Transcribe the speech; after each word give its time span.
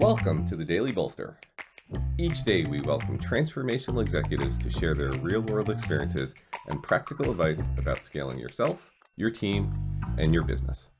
Welcome 0.00 0.46
to 0.46 0.54
the 0.54 0.64
Daily 0.64 0.92
Bolster. 0.92 1.40
Each 2.18 2.44
day, 2.44 2.62
we 2.62 2.80
welcome 2.80 3.18
transformational 3.18 4.00
executives 4.00 4.56
to 4.58 4.70
share 4.70 4.94
their 4.94 5.10
real 5.10 5.40
world 5.40 5.70
experiences 5.70 6.36
and 6.68 6.80
practical 6.80 7.32
advice 7.32 7.64
about 7.76 8.04
scaling 8.04 8.38
yourself, 8.38 8.92
your 9.16 9.30
team, 9.30 9.68
and 10.16 10.32
your 10.32 10.44
business. 10.44 10.90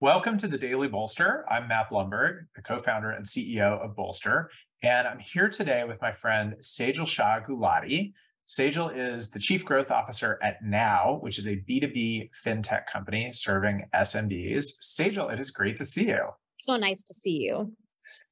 Welcome 0.00 0.38
to 0.38 0.48
the 0.48 0.56
Daily 0.56 0.88
Bolster. 0.88 1.44
I'm 1.46 1.68
Matt 1.68 1.90
Blumberg, 1.90 2.46
the 2.54 2.62
co 2.62 2.78
founder 2.78 3.10
and 3.10 3.26
CEO 3.26 3.78
of 3.78 3.94
Bolster. 3.94 4.48
And 4.82 5.06
I'm 5.06 5.18
here 5.18 5.50
today 5.50 5.84
with 5.84 6.00
my 6.00 6.12
friend 6.12 6.54
Sejal 6.62 7.06
Shah 7.06 7.40
Gulati. 7.46 8.14
Sejal 8.48 8.96
is 8.96 9.30
the 9.30 9.38
Chief 9.38 9.62
Growth 9.62 9.90
Officer 9.90 10.38
at 10.42 10.56
Now, 10.62 11.18
which 11.20 11.38
is 11.38 11.46
a 11.46 11.56
B2B 11.56 12.30
fintech 12.44 12.86
company 12.86 13.30
serving 13.30 13.84
SMBs. 13.94 14.64
Sejal, 14.82 15.30
it 15.30 15.38
is 15.38 15.50
great 15.50 15.76
to 15.76 15.84
see 15.84 16.08
you. 16.08 16.30
So 16.58 16.76
nice 16.76 17.02
to 17.04 17.14
see 17.14 17.42
you. 17.42 17.72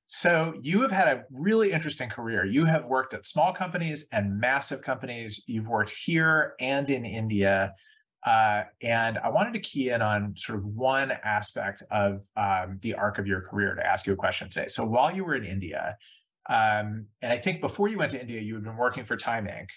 So, 0.09 0.55
you 0.63 0.83
have 0.83 0.93
had 0.93 1.09
a 1.09 1.25
really 1.33 1.73
interesting 1.73 2.09
career. 2.09 2.45
You 2.45 2.65
have 2.65 2.85
worked 2.85 3.13
at 3.13 3.27
small 3.27 3.53
companies 3.53 4.07
and 4.13 4.39
massive 4.39 4.83
companies. 4.83 5.45
You've 5.49 5.67
worked 5.67 5.91
here 5.91 6.55
and 6.61 6.89
in 6.89 7.05
India. 7.05 7.73
Uh, 8.25 8.63
and 8.83 9.19
I 9.19 9.29
wanted 9.31 9.55
to 9.55 9.61
key 9.61 9.91
in 9.91 10.03
on 10.03 10.35
sort 10.37 10.59
of 10.59 10.65
one 10.65 11.11
aspect 11.25 11.83
of 11.91 12.25
um, 12.37 12.79
the 12.83 12.95
arc 12.95 13.19
of 13.19 13.27
your 13.27 13.41
career 13.41 13.75
to 13.75 13.85
ask 13.85 14.07
you 14.07 14.13
a 14.13 14.17
question 14.17 14.49
today. 14.49 14.69
So, 14.69 14.87
while 14.87 15.15
you 15.15 15.25
were 15.25 15.35
in 15.35 15.45
India, 15.45 15.97
um, 16.49 17.07
and 17.21 17.33
I 17.33 17.37
think 17.37 17.61
before 17.61 17.89
you 17.89 17.99
went 17.99 18.13
to 18.13 18.21
India, 18.21 18.41
you 18.41 18.55
had 18.55 18.63
been 18.63 18.77
working 18.77 19.03
for 19.05 19.17
Time 19.17 19.47
Inc. 19.47 19.69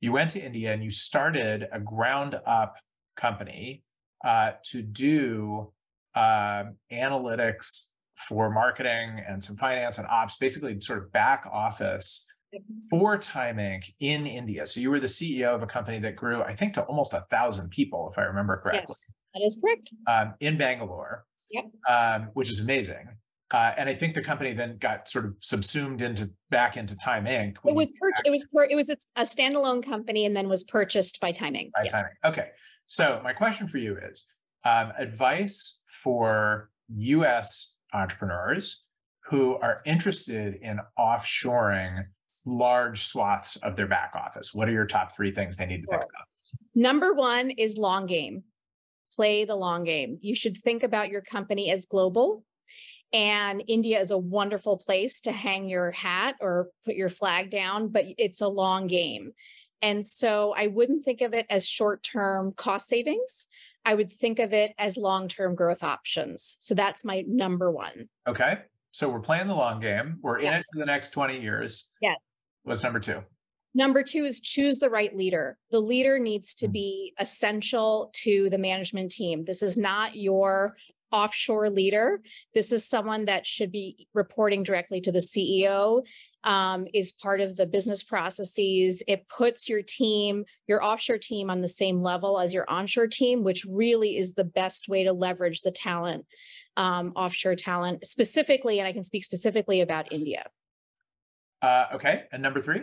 You 0.00 0.12
went 0.12 0.30
to 0.30 0.40
India 0.42 0.72
and 0.72 0.82
you 0.82 0.90
started 0.90 1.68
a 1.72 1.78
ground 1.78 2.40
up 2.46 2.76
company 3.16 3.84
uh, 4.24 4.52
to 4.70 4.82
do 4.82 5.72
uh, 6.14 6.64
analytics 6.90 7.92
for 8.28 8.50
marketing 8.50 9.22
and 9.26 9.42
some 9.42 9.56
finance 9.56 9.98
and 9.98 10.06
ops, 10.08 10.36
basically 10.36 10.80
sort 10.80 10.98
of 10.98 11.12
back 11.12 11.44
office 11.50 12.26
for 12.88 13.16
Time 13.18 13.56
Inc. 13.58 13.84
in 14.00 14.26
India. 14.26 14.66
So 14.66 14.80
you 14.80 14.90
were 14.90 15.00
the 15.00 15.06
CEO 15.06 15.54
of 15.54 15.62
a 15.62 15.66
company 15.66 15.98
that 16.00 16.16
grew, 16.16 16.42
I 16.42 16.54
think, 16.54 16.74
to 16.74 16.82
almost 16.82 17.12
a 17.12 17.24
thousand 17.30 17.70
people, 17.70 18.08
if 18.10 18.18
I 18.18 18.22
remember 18.22 18.56
correctly. 18.56 18.86
Yes, 18.88 19.12
that 19.34 19.42
is 19.42 19.58
correct. 19.62 19.90
Um, 20.06 20.34
in 20.40 20.58
Bangalore, 20.58 21.24
yep. 21.50 21.66
um, 21.88 22.30
which 22.34 22.50
is 22.50 22.58
amazing. 22.58 23.08
Uh, 23.52 23.72
and 23.76 23.88
I 23.88 23.94
think 23.94 24.14
the 24.14 24.22
company 24.22 24.52
then 24.52 24.76
got 24.78 25.08
sort 25.08 25.24
of 25.24 25.34
subsumed 25.40 26.02
into 26.02 26.28
back 26.50 26.76
into 26.76 26.96
Time 26.96 27.24
Inc. 27.24 27.56
It 27.64 27.74
was 27.74 27.92
purchased. 28.00 28.22
It 28.24 28.30
was 28.30 28.46
per- 28.54 28.68
it 28.70 28.76
was 28.76 28.90
a 28.90 29.22
standalone 29.22 29.84
company 29.84 30.24
and 30.24 30.36
then 30.36 30.48
was 30.48 30.62
purchased 30.64 31.20
by 31.20 31.32
Time 31.32 31.54
Inc. 31.54 31.70
By 31.72 31.82
yeah. 31.84 31.90
Time 31.90 32.04
Inc. 32.04 32.28
Okay. 32.30 32.48
So 32.86 33.20
my 33.24 33.32
question 33.32 33.66
for 33.66 33.78
you 33.78 33.96
is 33.96 34.32
um, 34.64 34.92
advice 34.96 35.82
for 36.02 36.70
U.S. 36.96 37.78
entrepreneurs 37.92 38.86
who 39.24 39.56
are 39.58 39.78
interested 39.84 40.56
in 40.62 40.78
offshoring 40.98 42.04
large 42.46 43.04
swaths 43.04 43.56
of 43.56 43.76
their 43.76 43.86
back 43.86 44.12
office? 44.14 44.52
What 44.54 44.68
are 44.68 44.72
your 44.72 44.86
top 44.86 45.12
three 45.14 45.30
things 45.30 45.56
they 45.56 45.66
need 45.66 45.82
to 45.82 45.86
think 45.86 46.02
about? 46.02 46.26
Number 46.74 47.12
one 47.12 47.50
is 47.50 47.76
long 47.76 48.06
game. 48.06 48.44
Play 49.12 49.44
the 49.44 49.56
long 49.56 49.84
game. 49.84 50.18
You 50.20 50.34
should 50.34 50.56
think 50.56 50.82
about 50.82 51.10
your 51.10 51.20
company 51.20 51.70
as 51.70 51.84
global. 51.84 52.44
And 53.12 53.62
India 53.66 53.98
is 53.98 54.10
a 54.10 54.18
wonderful 54.18 54.78
place 54.78 55.20
to 55.22 55.32
hang 55.32 55.68
your 55.68 55.90
hat 55.90 56.36
or 56.40 56.68
put 56.84 56.94
your 56.94 57.08
flag 57.08 57.50
down, 57.50 57.88
but 57.88 58.04
it's 58.18 58.40
a 58.40 58.48
long 58.48 58.86
game. 58.86 59.32
And 59.82 60.04
so 60.04 60.54
I 60.56 60.68
wouldn't 60.68 61.04
think 61.04 61.20
of 61.20 61.34
it 61.34 61.46
as 61.50 61.66
short 61.66 62.02
term 62.02 62.52
cost 62.52 62.88
savings. 62.88 63.48
I 63.84 63.94
would 63.94 64.10
think 64.10 64.38
of 64.38 64.52
it 64.52 64.74
as 64.78 64.96
long 64.96 65.26
term 65.26 65.54
growth 65.54 65.82
options. 65.82 66.56
So 66.60 66.74
that's 66.74 67.04
my 67.04 67.24
number 67.26 67.70
one. 67.70 68.08
Okay. 68.26 68.58
So 68.92 69.08
we're 69.08 69.20
playing 69.20 69.46
the 69.46 69.54
long 69.54 69.80
game. 69.80 70.18
We're 70.20 70.40
yes. 70.40 70.46
in 70.48 70.58
it 70.58 70.64
for 70.72 70.78
the 70.80 70.86
next 70.86 71.10
20 71.10 71.40
years. 71.40 71.94
Yes. 72.02 72.18
What's 72.64 72.82
number 72.82 73.00
two? 73.00 73.22
Number 73.72 74.02
two 74.02 74.24
is 74.24 74.40
choose 74.40 74.78
the 74.78 74.90
right 74.90 75.14
leader. 75.16 75.56
The 75.70 75.80
leader 75.80 76.18
needs 76.18 76.54
to 76.56 76.68
mm. 76.68 76.72
be 76.72 77.14
essential 77.18 78.10
to 78.14 78.50
the 78.50 78.58
management 78.58 79.12
team. 79.12 79.44
This 79.44 79.62
is 79.62 79.78
not 79.78 80.16
your 80.16 80.76
offshore 81.12 81.70
leader. 81.70 82.20
This 82.54 82.72
is 82.72 82.88
someone 82.88 83.26
that 83.26 83.46
should 83.46 83.72
be 83.72 84.06
reporting 84.14 84.62
directly 84.62 85.00
to 85.02 85.12
the 85.12 85.18
CEO, 85.18 86.04
um, 86.44 86.86
is 86.94 87.12
part 87.12 87.40
of 87.40 87.56
the 87.56 87.66
business 87.66 88.02
processes. 88.02 89.02
It 89.06 89.28
puts 89.28 89.68
your 89.68 89.82
team, 89.82 90.44
your 90.66 90.82
offshore 90.82 91.18
team, 91.18 91.50
on 91.50 91.60
the 91.60 91.68
same 91.68 92.00
level 92.00 92.38
as 92.38 92.54
your 92.54 92.68
onshore 92.68 93.08
team, 93.08 93.44
which 93.44 93.64
really 93.64 94.16
is 94.16 94.34
the 94.34 94.44
best 94.44 94.88
way 94.88 95.04
to 95.04 95.12
leverage 95.12 95.62
the 95.62 95.72
talent, 95.72 96.24
um, 96.76 97.12
offshore 97.16 97.56
talent 97.56 98.06
specifically. 98.06 98.78
And 98.78 98.88
I 98.88 98.92
can 98.92 99.04
speak 99.04 99.24
specifically 99.24 99.80
about 99.80 100.12
India. 100.12 100.44
Uh, 101.62 101.86
okay. 101.94 102.24
And 102.32 102.42
number 102.42 102.60
three? 102.60 102.82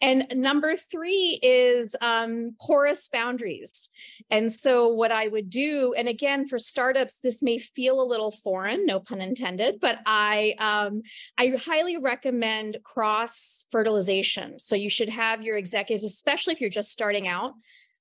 And 0.00 0.26
number 0.34 0.76
three 0.76 1.40
is 1.42 1.96
um, 2.00 2.54
porous 2.60 3.08
boundaries. 3.08 3.88
And 4.30 4.52
so, 4.52 4.88
what 4.88 5.10
I 5.10 5.26
would 5.28 5.50
do, 5.50 5.94
and 5.96 6.06
again, 6.06 6.46
for 6.46 6.58
startups, 6.58 7.18
this 7.18 7.42
may 7.42 7.58
feel 7.58 8.00
a 8.00 8.06
little 8.06 8.30
foreign, 8.30 8.86
no 8.86 9.00
pun 9.00 9.20
intended, 9.20 9.80
but 9.80 9.98
I 10.06 10.54
um, 10.58 11.02
I 11.36 11.48
highly 11.58 11.96
recommend 11.96 12.78
cross 12.84 13.64
fertilization. 13.72 14.58
So 14.58 14.76
you 14.76 14.90
should 14.90 15.08
have 15.08 15.42
your 15.42 15.56
executives, 15.56 16.04
especially 16.04 16.52
if 16.52 16.60
you're 16.60 16.70
just 16.70 16.92
starting 16.92 17.26
out, 17.26 17.54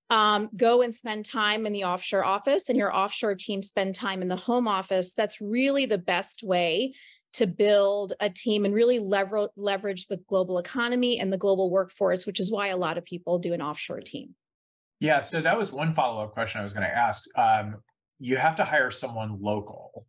um, 0.09 0.49
go 0.55 0.81
and 0.81 0.93
spend 0.93 1.25
time 1.25 1.65
in 1.65 1.73
the 1.73 1.83
offshore 1.83 2.25
office, 2.25 2.69
and 2.69 2.77
your 2.77 2.95
offshore 2.95 3.35
team 3.35 3.61
spend 3.61 3.95
time 3.95 4.21
in 4.21 4.27
the 4.27 4.35
home 4.35 4.67
office. 4.67 5.13
That's 5.13 5.41
really 5.41 5.85
the 5.85 5.97
best 5.97 6.43
way 6.43 6.93
to 7.33 7.45
build 7.45 8.13
a 8.19 8.29
team 8.29 8.65
and 8.65 8.73
really 8.73 8.99
lever- 8.99 9.49
leverage 9.55 10.07
the 10.07 10.17
global 10.27 10.57
economy 10.57 11.19
and 11.19 11.31
the 11.31 11.37
global 11.37 11.69
workforce, 11.69 12.25
which 12.25 12.39
is 12.39 12.51
why 12.51 12.67
a 12.67 12.77
lot 12.77 12.97
of 12.97 13.05
people 13.05 13.37
do 13.37 13.53
an 13.53 13.61
offshore 13.61 14.01
team. 14.01 14.35
Yeah, 14.99 15.19
so 15.19 15.41
that 15.41 15.57
was 15.57 15.71
one 15.71 15.93
follow 15.93 16.23
up 16.23 16.33
question 16.33 16.59
I 16.59 16.63
was 16.63 16.73
going 16.73 16.87
to 16.87 16.95
ask. 16.95 17.25
Um, 17.37 17.83
you 18.17 18.37
have 18.37 18.55
to 18.55 18.63
hire 18.63 18.89
someone 18.89 19.39
local 19.39 20.07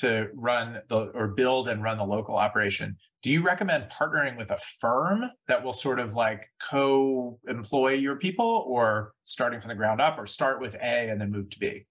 to 0.00 0.28
run 0.34 0.80
the 0.88 1.10
or 1.14 1.28
build 1.28 1.68
and 1.68 1.82
run 1.82 1.98
the 1.98 2.04
local 2.04 2.36
operation. 2.36 2.96
Do 3.22 3.30
you 3.30 3.42
recommend 3.42 3.90
partnering 3.90 4.36
with 4.36 4.50
a 4.50 4.58
firm 4.80 5.24
that 5.48 5.62
will 5.62 5.72
sort 5.72 5.98
of 5.98 6.14
like 6.14 6.50
co 6.60 7.38
employ 7.48 7.94
your 7.94 8.16
people 8.16 8.64
or 8.66 9.12
starting 9.24 9.60
from 9.60 9.68
the 9.68 9.74
ground 9.74 10.00
up 10.00 10.18
or 10.18 10.26
start 10.26 10.60
with 10.60 10.74
A 10.76 11.10
and 11.10 11.20
then 11.20 11.30
move 11.30 11.50
to 11.50 11.58
B? 11.58 11.86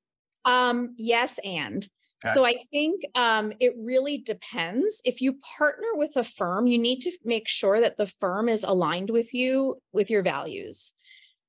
Um, 0.46 0.94
yes, 0.98 1.40
and 1.44 1.88
Okay. 2.26 2.34
So 2.34 2.46
I 2.46 2.56
think 2.72 3.04
um, 3.14 3.54
it 3.60 3.76
really 3.78 4.18
depends. 4.18 5.02
If 5.06 5.22
you 5.22 5.38
partner 5.58 5.90
with 5.94 6.16
a 6.16 6.24
firm, 6.24 6.66
you 6.66 6.80
need 6.80 7.02
to 7.02 7.12
make 7.24 7.48
sure 7.48 7.80
that 7.80 7.98
the 7.98 8.08
firm 8.08 8.50
is 8.50 8.64
aligned 8.64 9.12
with 9.12 9.36
you 9.36 9.76
with 9.94 10.10
your 10.10 10.24
values. 10.24 10.94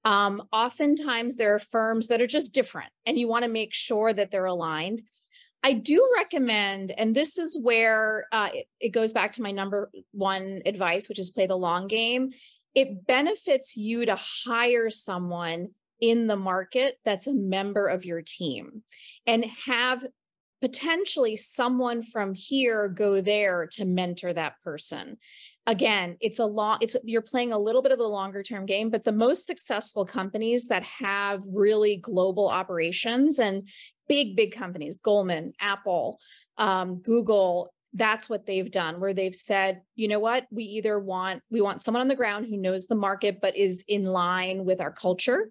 Um, 0.05 0.43
oftentimes, 0.53 1.37
there 1.37 1.55
are 1.55 1.59
firms 1.59 2.09
that 2.09 2.21
are 2.21 2.27
just 2.27 2.53
different, 2.53 2.91
and 3.07 3.19
you 3.19 3.29
want 3.29 3.45
to 3.45 3.51
make 3.51 3.73
sure 3.73 4.13
that 4.13 4.31
they're 4.31 4.45
aligned. 4.45 5.01
I 5.63 5.73
do 5.73 6.09
recommend, 6.17 6.93
and 6.93 7.15
this 7.15 7.37
is 7.37 7.59
where 7.61 8.27
uh, 8.33 8.51
it, 8.55 8.67
it 8.81 8.89
goes 8.91 9.13
back 9.13 9.33
to 9.33 9.43
my 9.43 9.51
number 9.51 9.91
one 10.13 10.63
advice, 10.65 11.09
which 11.09 11.19
is 11.19 11.31
play 11.31 11.47
the 11.47 11.57
long 11.57 11.89
game. 11.89 12.31
It 12.75 13.07
benefits 13.07 13.77
you 13.77 14.07
to 14.07 14.17
hire 14.17 14.89
someone 14.89 15.71
in 16.01 16.27
the 16.27 16.37
market 16.37 16.99
that's 17.05 17.27
a 17.27 17.35
member 17.35 17.87
of 17.87 18.05
your 18.05 18.23
team 18.23 18.83
and 19.27 19.45
have 19.67 20.07
potentially 20.61 21.37
someone 21.37 22.03
from 22.03 22.35
here 22.35 22.89
go 22.89 23.21
there 23.21 23.69
to 23.71 23.85
mentor 23.85 24.33
that 24.33 24.55
person 24.63 25.17
again 25.67 26.17
it's 26.21 26.39
a 26.39 26.45
long 26.45 26.79
it's 26.81 26.97
you're 27.05 27.23
playing 27.23 27.53
a 27.53 27.59
little 27.59 27.83
bit 27.83 27.93
of 27.93 28.01
a 28.01 28.05
longer 28.05 28.43
term 28.43 28.67
game 28.67 28.91
but 28.91 29.05
the 29.05 29.13
most 29.13 29.47
successful 29.47 30.05
companies 30.05 30.67
that 30.67 30.83
have 30.83 31.43
really 31.53 31.97
global 31.97 32.49
operations 32.49 33.39
and 33.39 33.69
big 34.09 34.37
big 34.37 34.55
companies 34.55 34.99
goldman 34.99 35.53
apple 35.61 36.19
um, 36.57 36.97
google 36.97 37.73
that's 37.95 38.29
what 38.29 38.47
they've 38.47 38.71
done 38.71 39.01
where 39.01 39.15
they've 39.15 39.35
said 39.35 39.81
you 39.97 40.09
know 40.09 40.19
what 40.19 40.47
we 40.51 40.65
either 40.65 40.99
want 40.99 41.43
we 41.51 41.61
want 41.61 41.81
someone 41.81 42.01
on 42.01 42.09
the 42.09 42.17
ground 42.17 42.47
who 42.47 42.57
knows 42.57 42.87
the 42.87 42.95
market 42.95 43.41
but 43.41 43.57
is 43.57 43.83
in 43.89 44.03
line 44.03 44.65
with 44.65 44.81
our 44.81 44.93
culture 44.93 45.51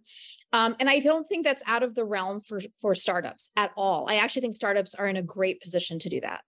um, 0.53 0.75
and 0.79 0.89
i 0.89 0.99
don't 0.99 1.27
think 1.27 1.43
that's 1.43 1.63
out 1.65 1.83
of 1.83 1.95
the 1.95 2.05
realm 2.05 2.41
for 2.41 2.61
for 2.79 2.93
startups 2.93 3.49
at 3.55 3.71
all 3.75 4.07
i 4.07 4.17
actually 4.17 4.41
think 4.41 4.53
startups 4.53 4.93
are 4.93 5.07
in 5.07 5.17
a 5.17 5.23
great 5.23 5.59
position 5.61 5.97
to 5.97 6.09
do 6.09 6.21
that 6.21 6.41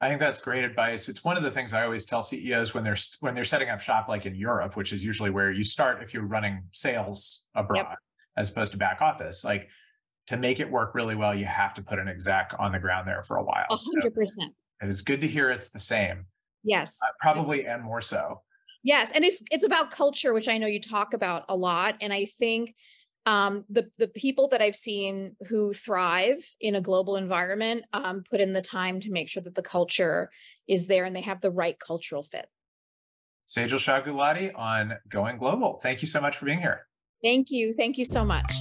I 0.00 0.08
think 0.08 0.20
that's 0.20 0.40
great 0.40 0.62
advice. 0.62 1.08
It's 1.08 1.24
one 1.24 1.36
of 1.36 1.42
the 1.42 1.50
things 1.50 1.72
I 1.72 1.82
always 1.82 2.04
tell 2.04 2.22
CEOs 2.22 2.72
when 2.72 2.84
they're 2.84 2.96
when 3.20 3.34
they're 3.34 3.42
setting 3.42 3.68
up 3.68 3.80
shop, 3.80 4.08
like 4.08 4.26
in 4.26 4.34
Europe, 4.36 4.76
which 4.76 4.92
is 4.92 5.04
usually 5.04 5.30
where 5.30 5.50
you 5.50 5.64
start 5.64 6.02
if 6.02 6.14
you're 6.14 6.26
running 6.26 6.62
sales 6.70 7.46
abroad, 7.54 7.86
yep. 7.88 7.98
as 8.36 8.48
opposed 8.48 8.72
to 8.72 8.78
back 8.78 9.00
office. 9.00 9.44
Like 9.44 9.70
to 10.28 10.36
make 10.36 10.60
it 10.60 10.70
work 10.70 10.94
really 10.94 11.16
well, 11.16 11.34
you 11.34 11.46
have 11.46 11.74
to 11.74 11.82
put 11.82 11.98
an 11.98 12.06
exec 12.06 12.52
on 12.58 12.72
the 12.72 12.78
ground 12.78 13.08
there 13.08 13.22
for 13.22 13.38
a 13.38 13.42
while. 13.42 13.64
hundred 13.70 14.14
percent. 14.14 14.54
And 14.80 14.88
it's 14.88 15.00
good 15.00 15.20
to 15.22 15.26
hear 15.26 15.50
it's 15.50 15.70
the 15.70 15.80
same. 15.80 16.26
Yes. 16.62 16.96
Uh, 17.02 17.10
probably 17.20 17.66
and 17.66 17.82
more 17.82 18.00
so. 18.00 18.42
Yes, 18.84 19.10
and 19.12 19.24
it's 19.24 19.42
it's 19.50 19.64
about 19.64 19.90
culture, 19.90 20.32
which 20.32 20.48
I 20.48 20.58
know 20.58 20.66
you 20.66 20.80
talk 20.80 21.12
about 21.12 21.44
a 21.48 21.56
lot, 21.56 21.96
and 22.00 22.12
I 22.12 22.26
think 22.26 22.74
um, 23.26 23.64
the 23.68 23.90
the 23.98 24.08
people 24.08 24.48
that 24.48 24.62
I've 24.62 24.76
seen 24.76 25.34
who 25.48 25.72
thrive 25.72 26.46
in 26.60 26.76
a 26.76 26.80
global 26.80 27.16
environment 27.16 27.84
um, 27.92 28.22
put 28.28 28.40
in 28.40 28.52
the 28.52 28.62
time 28.62 29.00
to 29.00 29.10
make 29.10 29.28
sure 29.28 29.42
that 29.42 29.54
the 29.54 29.62
culture 29.62 30.30
is 30.68 30.86
there 30.86 31.04
and 31.04 31.16
they 31.16 31.22
have 31.22 31.40
the 31.40 31.50
right 31.50 31.78
cultural 31.78 32.22
fit. 32.22 32.46
Sejal 33.48 33.78
Shah 33.78 34.02
Gulati 34.02 34.52
on 34.54 34.94
Going 35.08 35.38
Global. 35.38 35.80
Thank 35.82 36.02
you 36.02 36.08
so 36.08 36.20
much 36.20 36.36
for 36.36 36.44
being 36.44 36.60
here. 36.60 36.86
Thank 37.22 37.50
you. 37.50 37.72
Thank 37.72 37.98
you 37.98 38.04
so 38.04 38.24
much. 38.24 38.52